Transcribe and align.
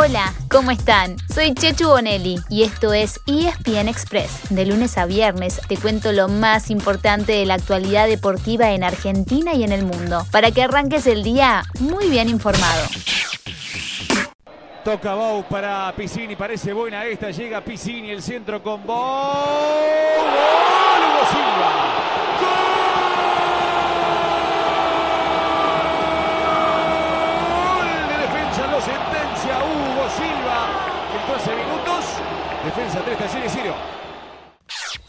Hola, 0.00 0.32
¿cómo 0.48 0.70
están? 0.70 1.16
Soy 1.34 1.54
Chechu 1.54 1.88
Bonelli 1.88 2.36
y 2.48 2.62
esto 2.62 2.92
es 2.92 3.18
ESPN 3.26 3.88
Express. 3.88 4.48
De 4.48 4.64
lunes 4.64 4.96
a 4.96 5.06
viernes 5.06 5.60
te 5.66 5.76
cuento 5.76 6.12
lo 6.12 6.28
más 6.28 6.70
importante 6.70 7.32
de 7.32 7.44
la 7.44 7.54
actualidad 7.54 8.06
deportiva 8.06 8.70
en 8.70 8.84
Argentina 8.84 9.54
y 9.54 9.64
en 9.64 9.72
el 9.72 9.84
mundo, 9.84 10.24
para 10.30 10.52
que 10.52 10.62
arranques 10.62 11.08
el 11.08 11.24
día 11.24 11.64
muy 11.80 12.08
bien 12.08 12.28
informado. 12.28 12.86
Toca 14.84 15.16
Bau 15.16 15.42
para 15.48 15.92
Piscini, 15.96 16.36
parece 16.36 16.72
buena 16.72 17.04
esta, 17.04 17.32
llega 17.32 17.60
Piscini, 17.60 18.12
el 18.12 18.22
centro 18.22 18.62
con 18.62 18.86
Bau. 18.86 18.96
¡Gol! 20.16 20.28
Silva. 21.28 21.72
¡Gol! 27.74 27.88
De 28.08 28.16
defensa 28.22 28.66
lo 28.68 28.80
14 31.28 31.50
minutos. 31.56 32.04
Defensa 32.64 33.02
3, 33.04 33.18
Talleres 33.18 33.52
0. 33.54 33.74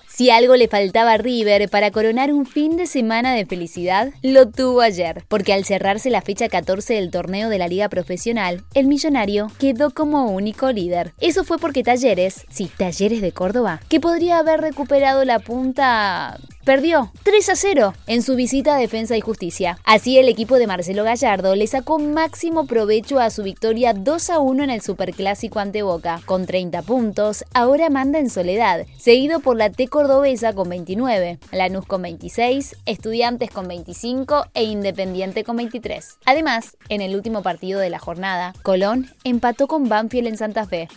Si 0.09 0.29
algo 0.29 0.57
le 0.57 0.67
faltaba 0.67 1.13
a 1.13 1.17
River 1.17 1.69
para 1.69 1.91
coronar 1.91 2.33
un 2.33 2.45
fin 2.45 2.75
de 2.75 2.87
semana 2.87 3.33
de 3.33 3.45
felicidad, 3.45 4.09
lo 4.21 4.49
tuvo 4.49 4.81
ayer, 4.81 5.23
porque 5.29 5.53
al 5.53 5.63
cerrarse 5.63 6.09
la 6.09 6.21
fecha 6.21 6.49
14 6.49 6.95
del 6.95 7.09
torneo 7.09 7.47
de 7.47 7.57
la 7.57 7.69
Liga 7.69 7.87
Profesional, 7.87 8.65
el 8.73 8.87
millonario 8.87 9.49
quedó 9.59 9.91
como 9.91 10.25
único 10.25 10.73
líder. 10.73 11.13
Eso 11.21 11.45
fue 11.45 11.57
porque 11.57 11.83
Talleres, 11.83 12.45
sí, 12.49 12.69
Talleres 12.75 13.21
de 13.21 13.31
Córdoba, 13.31 13.79
que 13.87 14.01
podría 14.01 14.39
haber 14.39 14.59
recuperado 14.59 15.23
la 15.23 15.39
punta 15.39 16.37
perdió 16.63 17.11
3 17.23 17.49
a 17.49 17.55
0 17.55 17.93
en 18.07 18.21
su 18.21 18.35
visita 18.35 18.75
a 18.75 18.79
Defensa 18.79 19.17
y 19.17 19.21
Justicia. 19.21 19.79
Así 19.83 20.17
el 20.17 20.29
equipo 20.29 20.57
de 20.57 20.67
Marcelo 20.67 21.03
Gallardo 21.03 21.55
le 21.55 21.67
sacó 21.67 21.99
máximo 21.99 22.65
provecho 22.65 23.19
a 23.19 23.29
su 23.29 23.43
victoria 23.43 23.93
2 23.93 24.29
a 24.29 24.39
1 24.39 24.63
en 24.63 24.69
el 24.69 24.81
Superclásico 24.81 25.59
ante 25.59 25.83
Boca. 25.83 26.21
Con 26.25 26.45
30 26.45 26.81
puntos, 26.83 27.43
ahora 27.53 27.89
manda 27.89 28.19
en 28.19 28.29
soledad, 28.29 28.85
seguido 28.97 29.39
por 29.39 29.57
la 29.57 29.69
T 29.69 29.87
Cordobesa 29.87 30.53
con 30.53 30.69
29, 30.69 31.39
Lanús 31.51 31.85
con 31.85 32.01
26, 32.01 32.75
Estudiantes 32.85 33.51
con 33.51 33.67
25 33.67 34.47
e 34.53 34.63
Independiente 34.63 35.43
con 35.43 35.57
23. 35.57 36.17
Además, 36.25 36.77
en 36.89 37.01
el 37.01 37.15
último 37.15 37.41
partido 37.41 37.79
de 37.79 37.89
la 37.89 37.99
jornada, 37.99 38.53
Colón 38.63 39.09
empató 39.23 39.67
con 39.67 39.89
Banfield 39.89 40.27
en 40.27 40.37
Santa 40.37 40.65
Fe. 40.65 40.87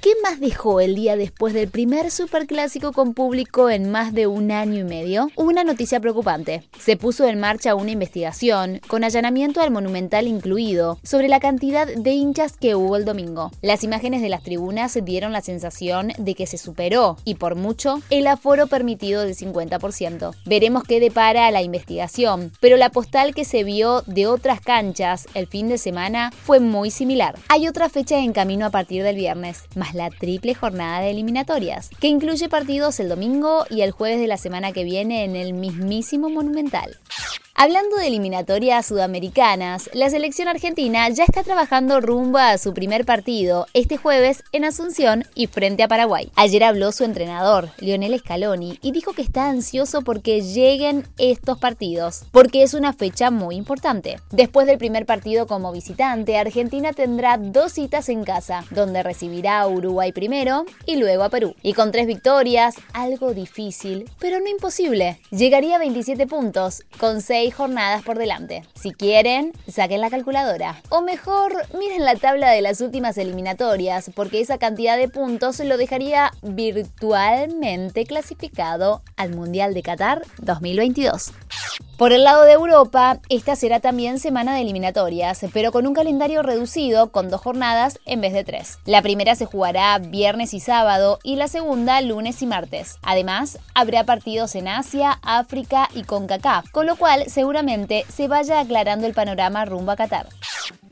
¿Qué 0.00 0.12
más 0.22 0.40
dejó 0.40 0.80
el 0.80 0.94
día 0.94 1.14
después 1.14 1.52
del 1.52 1.68
primer 1.68 2.10
superclásico 2.10 2.92
con 2.92 3.12
público 3.12 3.68
en 3.68 3.90
más 3.90 4.14
de 4.14 4.26
un 4.26 4.50
año 4.50 4.78
y 4.78 4.84
medio? 4.84 5.28
Una 5.36 5.62
noticia 5.62 6.00
preocupante. 6.00 6.62
Se 6.78 6.96
puso 6.96 7.26
en 7.28 7.38
marcha 7.38 7.74
una 7.74 7.90
investigación, 7.90 8.80
con 8.88 9.04
allanamiento 9.04 9.60
al 9.60 9.70
Monumental 9.70 10.26
incluido, 10.26 10.98
sobre 11.02 11.28
la 11.28 11.38
cantidad 11.38 11.86
de 11.86 12.12
hinchas 12.12 12.56
que 12.56 12.74
hubo 12.74 12.96
el 12.96 13.04
domingo. 13.04 13.50
Las 13.60 13.84
imágenes 13.84 14.22
de 14.22 14.30
las 14.30 14.42
tribunas 14.42 14.98
dieron 15.04 15.32
la 15.32 15.42
sensación 15.42 16.12
de 16.16 16.34
que 16.34 16.46
se 16.46 16.56
superó, 16.56 17.18
y 17.26 17.34
por 17.34 17.54
mucho, 17.54 18.00
el 18.08 18.26
aforo 18.26 18.68
permitido 18.68 19.20
del 19.20 19.36
50%. 19.36 20.34
Veremos 20.46 20.84
qué 20.84 20.98
depara 20.98 21.50
la 21.50 21.60
investigación, 21.60 22.52
pero 22.60 22.78
la 22.78 22.88
postal 22.88 23.34
que 23.34 23.44
se 23.44 23.64
vio 23.64 24.00
de 24.06 24.26
otras 24.26 24.62
canchas 24.62 25.26
el 25.34 25.46
fin 25.46 25.68
de 25.68 25.76
semana 25.76 26.32
fue 26.42 26.58
muy 26.58 26.90
similar. 26.90 27.38
Hay 27.48 27.68
otra 27.68 27.90
fecha 27.90 28.18
en 28.18 28.32
camino 28.32 28.64
a 28.64 28.70
partir 28.70 29.02
del 29.02 29.16
viernes, 29.16 29.64
la 29.94 30.10
triple 30.10 30.54
jornada 30.54 31.00
de 31.00 31.10
eliminatorias, 31.10 31.90
que 32.00 32.08
incluye 32.08 32.48
partidos 32.48 33.00
el 33.00 33.08
domingo 33.08 33.64
y 33.70 33.82
el 33.82 33.90
jueves 33.90 34.20
de 34.20 34.26
la 34.26 34.36
semana 34.36 34.72
que 34.72 34.84
viene 34.84 35.24
en 35.24 35.36
el 35.36 35.52
mismísimo 35.52 36.30
Monumental. 36.30 36.98
Hablando 37.62 37.96
de 37.96 38.06
eliminatorias 38.06 38.86
sudamericanas, 38.86 39.90
la 39.92 40.08
selección 40.08 40.48
argentina 40.48 41.06
ya 41.10 41.24
está 41.24 41.42
trabajando 41.42 42.00
rumbo 42.00 42.38
a 42.38 42.56
su 42.56 42.72
primer 42.72 43.04
partido 43.04 43.66
este 43.74 43.98
jueves 43.98 44.42
en 44.52 44.64
Asunción 44.64 45.24
y 45.34 45.46
frente 45.46 45.82
a 45.82 45.88
Paraguay. 45.88 46.32
Ayer 46.36 46.64
habló 46.64 46.90
su 46.90 47.04
entrenador, 47.04 47.68
Lionel 47.76 48.18
Scaloni, 48.18 48.78
y 48.80 48.92
dijo 48.92 49.12
que 49.12 49.20
está 49.20 49.50
ansioso 49.50 50.00
porque 50.00 50.40
lleguen 50.40 51.06
estos 51.18 51.58
partidos, 51.58 52.22
porque 52.32 52.62
es 52.62 52.72
una 52.72 52.94
fecha 52.94 53.30
muy 53.30 53.56
importante. 53.56 54.20
Después 54.30 54.66
del 54.66 54.78
primer 54.78 55.04
partido 55.04 55.46
como 55.46 55.70
visitante, 55.70 56.38
Argentina 56.38 56.94
tendrá 56.94 57.36
dos 57.36 57.72
citas 57.72 58.08
en 58.08 58.24
casa, 58.24 58.64
donde 58.70 59.02
recibirá 59.02 59.60
a 59.60 59.68
Uruguay 59.68 60.12
primero 60.12 60.64
y 60.86 60.96
luego 60.96 61.24
a 61.24 61.28
Perú. 61.28 61.54
Y 61.60 61.74
con 61.74 61.92
tres 61.92 62.06
victorias, 62.06 62.76
algo 62.94 63.34
difícil, 63.34 64.08
pero 64.18 64.40
no 64.40 64.48
imposible. 64.48 65.20
Llegaría 65.30 65.76
a 65.76 65.80
27 65.80 66.26
puntos, 66.26 66.84
con 66.98 67.20
6 67.20 67.49
jornadas 67.50 68.02
por 68.02 68.18
delante. 68.18 68.62
Si 68.74 68.92
quieren, 68.92 69.52
saquen 69.68 70.00
la 70.00 70.10
calculadora. 70.10 70.80
O 70.88 71.02
mejor, 71.02 71.52
miren 71.78 72.04
la 72.04 72.16
tabla 72.16 72.50
de 72.50 72.62
las 72.62 72.80
últimas 72.80 73.18
eliminatorias, 73.18 74.10
porque 74.14 74.40
esa 74.40 74.58
cantidad 74.58 74.96
de 74.96 75.08
puntos 75.08 75.60
lo 75.60 75.76
dejaría 75.76 76.32
virtualmente 76.42 78.04
clasificado 78.04 79.02
al 79.16 79.34
Mundial 79.34 79.74
de 79.74 79.82
Qatar 79.82 80.22
2022. 80.38 81.32
Por 82.00 82.14
el 82.14 82.24
lado 82.24 82.44
de 82.44 82.52
Europa, 82.52 83.20
esta 83.28 83.56
será 83.56 83.78
también 83.78 84.18
semana 84.18 84.54
de 84.54 84.62
eliminatorias, 84.62 85.44
pero 85.52 85.70
con 85.70 85.86
un 85.86 85.92
calendario 85.92 86.42
reducido 86.42 87.12
con 87.12 87.28
dos 87.28 87.42
jornadas 87.42 87.98
en 88.06 88.22
vez 88.22 88.32
de 88.32 88.42
tres. 88.42 88.78
La 88.86 89.02
primera 89.02 89.34
se 89.34 89.44
jugará 89.44 89.98
viernes 89.98 90.54
y 90.54 90.60
sábado 90.60 91.18
y 91.22 91.36
la 91.36 91.46
segunda 91.46 92.00
lunes 92.00 92.40
y 92.40 92.46
martes. 92.46 92.96
Además, 93.02 93.58
habrá 93.74 94.04
partidos 94.04 94.54
en 94.54 94.68
Asia, 94.68 95.20
África 95.22 95.90
y 95.94 96.04
CONCACAF, 96.04 96.70
con 96.70 96.86
lo 96.86 96.96
cual 96.96 97.24
seguramente 97.28 98.06
se 98.08 98.28
vaya 98.28 98.60
aclarando 98.60 99.06
el 99.06 99.12
panorama 99.12 99.66
rumbo 99.66 99.92
a 99.92 99.96
Qatar. 99.96 100.26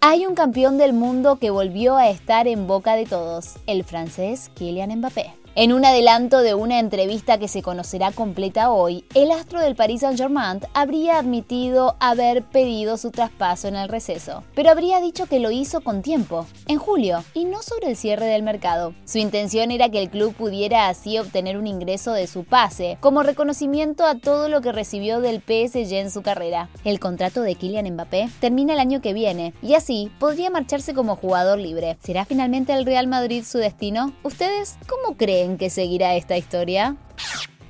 Hay 0.03 0.27
un 0.27 0.35
campeón 0.35 0.77
del 0.77 0.93
mundo 0.93 1.37
que 1.37 1.49
volvió 1.49 1.97
a 1.97 2.11
estar 2.11 2.47
en 2.47 2.67
boca 2.67 2.97
de 2.97 3.07
todos, 3.07 3.55
el 3.67 3.83
francés 3.83 4.51
Kylian 4.57 4.95
Mbappé. 4.99 5.38
En 5.55 5.73
un 5.73 5.85
adelanto 5.85 6.41
de 6.41 6.55
una 6.55 6.79
entrevista 6.79 7.39
que 7.39 7.49
se 7.49 7.63
conocerá 7.63 8.13
completa 8.13 8.71
hoy, 8.71 9.05
el 9.15 9.33
astro 9.33 9.61
del 9.61 9.75
Paris 9.75 10.03
Saint-Germain 10.03 10.61
habría 10.73 11.19
admitido 11.19 11.97
haber 11.99 12.45
pedido 12.45 12.97
su 12.97 13.11
traspaso 13.11 13.67
en 13.67 13.75
el 13.75 13.89
receso, 13.89 14.45
pero 14.55 14.71
habría 14.71 15.01
dicho 15.01 15.27
que 15.27 15.41
lo 15.41 15.51
hizo 15.51 15.81
con 15.81 16.03
tiempo, 16.03 16.47
en 16.69 16.79
julio, 16.79 17.25
y 17.35 17.45
no 17.45 17.63
sobre 17.63 17.89
el 17.89 17.97
cierre 17.97 18.27
del 18.27 18.45
mercado. 18.45 18.95
Su 19.05 19.19
intención 19.19 19.73
era 19.73 19.89
que 19.89 20.01
el 20.01 20.11
club 20.11 20.33
pudiera 20.35 20.89
así 20.89 21.19
obtener 21.19 21.57
un 21.57 21.67
ingreso 21.67 22.13
de 22.13 22.29
su 22.29 22.45
pase, 22.45 22.97
como 23.01 23.25
reconocimiento 23.25 24.05
a 24.05 24.15
todo 24.15 24.49
lo 24.49 24.61
que 24.61 24.71
recibió 24.71 25.21
del 25.21 25.41
PSG 25.41 25.95
en 25.95 26.11
su 26.13 26.23
carrera. 26.23 26.69
El 26.85 27.01
contrato 27.01 27.43
de 27.43 27.57
Kylian 27.57 27.93
Mbappé 27.95 28.29
termina 28.41 28.75
el 28.75 28.81
año 28.81 29.01
que 29.01 29.13
viene, 29.13 29.55
y 29.63 29.75
así 29.75 30.11
podría 30.21 30.51
marcharse 30.51 30.95
como 30.95 31.17
jugador 31.17 31.59
libre. 31.59 31.97
¿Será 32.01 32.25
finalmente 32.25 32.73
el 32.73 32.87
Real 32.87 33.09
Madrid 33.09 33.43
su 33.45 33.59
destino? 33.59 34.13
¿Ustedes 34.23 34.77
cómo 34.87 35.17
creen? 35.17 35.38
Que 35.56 35.71
seguirá 35.71 36.16
esta 36.16 36.37
historia? 36.37 36.97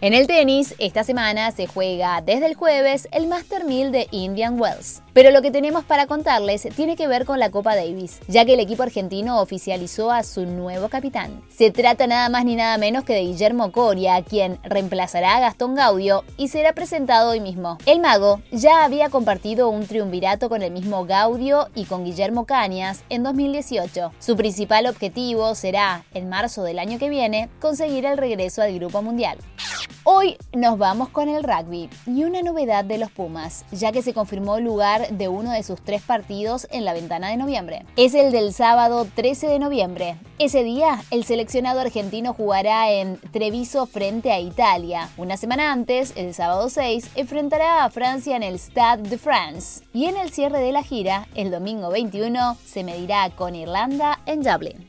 En 0.00 0.14
el 0.14 0.28
tenis, 0.28 0.76
esta 0.78 1.02
semana 1.02 1.50
se 1.50 1.66
juega 1.66 2.22
desde 2.24 2.46
el 2.46 2.54
jueves 2.54 3.08
el 3.10 3.26
Master 3.26 3.64
1000 3.64 3.90
de 3.90 4.06
Indian 4.12 4.60
Wells. 4.60 5.02
Pero 5.12 5.32
lo 5.32 5.42
que 5.42 5.50
tenemos 5.50 5.82
para 5.82 6.06
contarles 6.06 6.68
tiene 6.76 6.94
que 6.94 7.08
ver 7.08 7.24
con 7.24 7.40
la 7.40 7.50
Copa 7.50 7.74
Davis, 7.74 8.20
ya 8.28 8.44
que 8.44 8.54
el 8.54 8.60
equipo 8.60 8.84
argentino 8.84 9.40
oficializó 9.40 10.12
a 10.12 10.22
su 10.22 10.46
nuevo 10.46 10.88
capitán. 10.88 11.42
Se 11.48 11.72
trata 11.72 12.06
nada 12.06 12.28
más 12.28 12.44
ni 12.44 12.54
nada 12.54 12.78
menos 12.78 13.02
que 13.02 13.14
de 13.14 13.22
Guillermo 13.22 13.72
Coria, 13.72 14.22
quien 14.22 14.60
reemplazará 14.62 15.34
a 15.34 15.40
Gastón 15.40 15.74
Gaudio 15.74 16.22
y 16.36 16.46
será 16.46 16.74
presentado 16.74 17.30
hoy 17.30 17.40
mismo. 17.40 17.78
El 17.84 17.98
mago 17.98 18.40
ya 18.52 18.84
había 18.84 19.08
compartido 19.08 19.68
un 19.68 19.84
triunvirato 19.84 20.48
con 20.48 20.62
el 20.62 20.70
mismo 20.70 21.06
Gaudio 21.06 21.70
y 21.74 21.86
con 21.86 22.04
Guillermo 22.04 22.46
Cañas 22.46 23.02
en 23.08 23.24
2018. 23.24 24.12
Su 24.20 24.36
principal 24.36 24.86
objetivo 24.86 25.56
será, 25.56 26.04
en 26.14 26.28
marzo 26.28 26.62
del 26.62 26.78
año 26.78 27.00
que 27.00 27.08
viene, 27.08 27.48
conseguir 27.60 28.06
el 28.06 28.16
regreso 28.16 28.62
al 28.62 28.78
Grupo 28.78 29.02
Mundial. 29.02 29.38
Hoy 30.10 30.38
nos 30.54 30.78
vamos 30.78 31.10
con 31.10 31.28
el 31.28 31.44
rugby 31.44 31.90
y 32.06 32.24
una 32.24 32.40
novedad 32.40 32.82
de 32.82 32.96
los 32.96 33.10
Pumas, 33.10 33.66
ya 33.72 33.92
que 33.92 34.00
se 34.00 34.14
confirmó 34.14 34.56
el 34.56 34.64
lugar 34.64 35.10
de 35.10 35.28
uno 35.28 35.52
de 35.52 35.62
sus 35.62 35.82
tres 35.82 36.00
partidos 36.00 36.66
en 36.70 36.86
la 36.86 36.94
ventana 36.94 37.28
de 37.28 37.36
noviembre. 37.36 37.84
Es 37.96 38.14
el 38.14 38.32
del 38.32 38.54
sábado 38.54 39.06
13 39.14 39.48
de 39.48 39.58
noviembre. 39.58 40.16
Ese 40.38 40.64
día, 40.64 41.04
el 41.10 41.24
seleccionado 41.24 41.80
argentino 41.80 42.32
jugará 42.32 42.90
en 42.90 43.18
Treviso 43.32 43.84
frente 43.84 44.32
a 44.32 44.40
Italia. 44.40 45.10
Una 45.18 45.36
semana 45.36 45.72
antes, 45.72 46.14
el 46.16 46.32
sábado 46.32 46.70
6, 46.70 47.10
enfrentará 47.16 47.84
a 47.84 47.90
Francia 47.90 48.34
en 48.34 48.42
el 48.42 48.58
Stade 48.58 49.10
de 49.10 49.18
France. 49.18 49.84
Y 49.92 50.06
en 50.06 50.16
el 50.16 50.30
cierre 50.30 50.60
de 50.60 50.72
la 50.72 50.82
gira, 50.82 51.28
el 51.34 51.50
domingo 51.50 51.90
21, 51.90 52.56
se 52.64 52.82
medirá 52.82 53.28
con 53.28 53.54
Irlanda 53.54 54.20
en 54.24 54.42
Dublin. 54.42 54.88